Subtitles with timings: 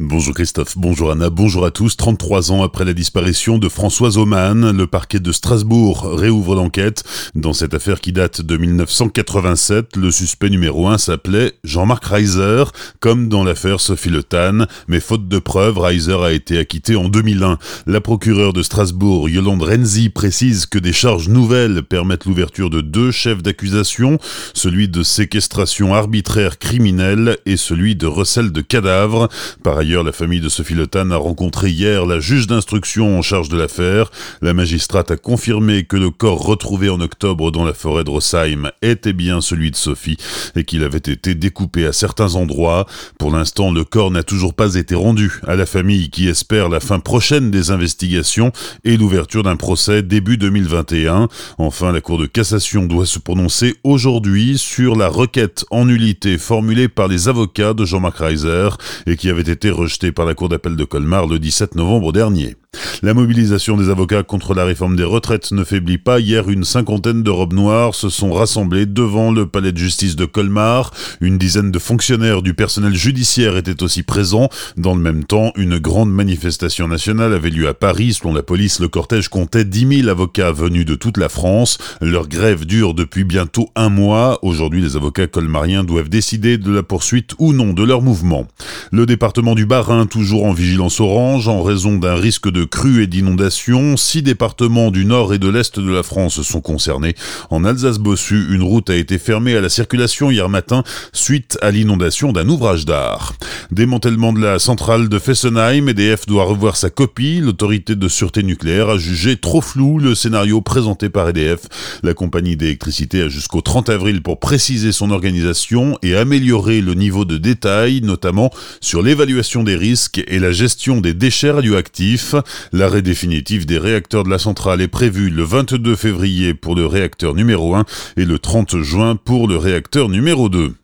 [0.00, 1.96] Bonjour Christophe, bonjour Anna, bonjour à tous.
[1.96, 7.02] 33 ans après la disparition de Françoise Oman, le parquet de Strasbourg réouvre l'enquête.
[7.34, 12.62] Dans cette affaire qui date de 1987, le suspect numéro 1 s'appelait Jean-Marc Reiser,
[13.00, 17.08] comme dans l'affaire Sophie Le Tan, mais faute de preuves, Reiser a été acquitté en
[17.08, 17.58] 2001.
[17.88, 23.10] La procureure de Strasbourg, Yolande Renzi, précise que des charges nouvelles permettent l'ouverture de deux
[23.10, 24.20] chefs d'accusation,
[24.54, 29.28] celui de séquestration arbitraire criminelle et celui de recel de cadavres.
[29.64, 33.48] Par ailleurs, la famille de Sophie Le a rencontré hier la juge d'instruction en charge
[33.48, 34.10] de l'affaire.
[34.42, 38.70] La magistrate a confirmé que le corps retrouvé en octobre dans la forêt de Rossheim
[38.82, 40.18] était bien celui de Sophie
[40.56, 42.86] et qu'il avait été découpé à certains endroits.
[43.18, 46.80] Pour l'instant, le corps n'a toujours pas été rendu à la famille qui espère la
[46.80, 48.52] fin prochaine des investigations
[48.84, 51.28] et l'ouverture d'un procès début 2021.
[51.56, 56.88] Enfin, la Cour de cassation doit se prononcer aujourd'hui sur la requête en nullité formulée
[56.88, 58.68] par les avocats de Jean-Marc Reiser
[59.06, 62.56] et qui avait été rejeté par la Cour d'appel de Colmar le 17 novembre dernier.
[63.02, 66.20] La mobilisation des avocats contre la réforme des retraites ne faiblit pas.
[66.20, 70.24] Hier, une cinquantaine de robes noires se sont rassemblées devant le palais de justice de
[70.24, 70.92] Colmar.
[71.20, 74.48] Une dizaine de fonctionnaires du personnel judiciaire étaient aussi présents.
[74.76, 78.14] Dans le même temps, une grande manifestation nationale avait lieu à Paris.
[78.14, 81.78] Selon la police, le cortège comptait 10 000 avocats venus de toute la France.
[82.00, 84.38] Leur grève dure depuis bientôt un mois.
[84.42, 88.46] Aujourd'hui, les avocats colmariens doivent décider de la poursuite ou non de leur mouvement.
[88.92, 93.06] Le département du Bas-Rhin, toujours en vigilance orange, en raison d'un risque de crues et
[93.06, 93.96] d'inondations.
[93.96, 97.14] Six départements du nord et de l'est de la France sont concernés.
[97.50, 102.32] En Alsace-Bossu, une route a été fermée à la circulation hier matin suite à l'inondation
[102.32, 103.34] d'un ouvrage d'art.
[103.70, 107.40] Démantèlement de la centrale de Fessenheim, EDF doit revoir sa copie.
[107.40, 111.60] L'autorité de sûreté nucléaire a jugé trop flou le scénario présenté par EDF.
[112.02, 117.24] La compagnie d'électricité a jusqu'au 30 avril pour préciser son organisation et améliorer le niveau
[117.24, 122.34] de détail, notamment sur l'évaluation des risques et la gestion des déchets radioactifs.
[122.72, 127.34] L'arrêt définitif des réacteurs de la centrale est prévu le 22 février pour le réacteur
[127.34, 127.84] numéro 1
[128.16, 130.74] et le 30 juin pour le réacteur numéro 2.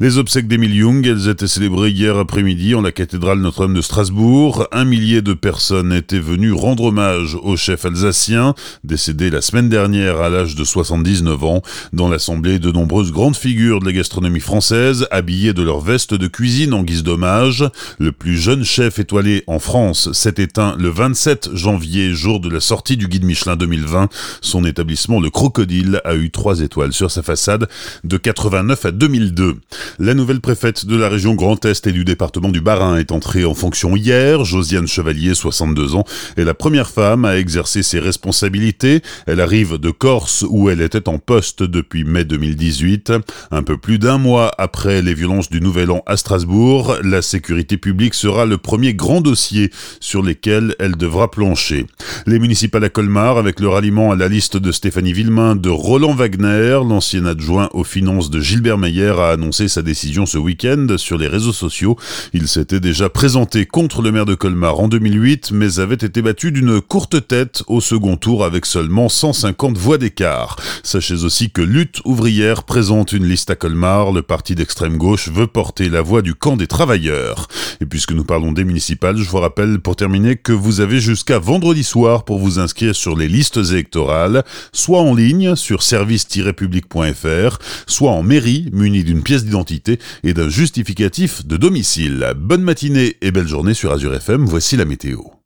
[0.00, 4.68] Les obsèques d'Emile Young, elles étaient célébrées hier après-midi en la cathédrale Notre-Dame de Strasbourg.
[4.70, 10.20] Un millier de personnes étaient venues rendre hommage au chef alsacien, décédé la semaine dernière
[10.20, 11.62] à l'âge de 79 ans.
[11.92, 16.28] Dans l'assemblée, de nombreuses grandes figures de la gastronomie française, habillées de leur veste de
[16.28, 17.64] cuisine en guise d'hommage.
[17.98, 22.60] Le plus jeune chef étoilé en France s'est éteint le 27 janvier, jour de la
[22.60, 24.08] sortie du guide Michelin 2020.
[24.42, 27.68] Son établissement, le Crocodile, a eu trois étoiles sur sa façade
[28.04, 29.57] de 89 à 2002.
[29.98, 33.44] La nouvelle préfète de la région Grand Est et du département du Bas-Rhin est entrée
[33.44, 34.44] en fonction hier.
[34.44, 36.04] Josiane Chevalier, 62 ans,
[36.36, 39.02] est la première femme à exercer ses responsabilités.
[39.26, 43.12] Elle arrive de Corse où elle était en poste depuis mai 2018.
[43.50, 47.76] Un peu plus d'un mois après les violences du Nouvel An à Strasbourg, la sécurité
[47.76, 49.70] publique sera le premier grand dossier
[50.00, 51.86] sur lesquels elle devra plancher.
[52.26, 56.14] Les municipales à Colmar, avec le ralliement à la liste de Stéphanie Villemain, de Roland
[56.14, 61.18] Wagner, l'ancien adjoint aux finances de Gilbert Meyer, a annoncé sa décision ce week-end sur
[61.18, 61.96] les réseaux sociaux.
[62.32, 66.52] Il s'était déjà présenté contre le maire de Colmar en 2008, mais avait été battu
[66.52, 70.56] d'une courte tête au second tour avec seulement 150 voix d'écart.
[70.82, 74.12] Sachez aussi que Lutte ouvrière présente une liste à Colmar.
[74.12, 77.48] Le parti d'extrême gauche veut porter la voix du camp des travailleurs.
[77.80, 81.38] Et puisque nous parlons des municipales, je vous rappelle pour terminer que vous avez jusqu'à
[81.38, 88.10] vendredi soir pour vous inscrire sur les listes électorales, soit en ligne sur service-public.fr, soit
[88.10, 92.32] en mairie muni d'une d'identité et d'un justificatif de domicile.
[92.36, 95.28] Bonne matinée et belle journée sur Azure FM, voici la météo.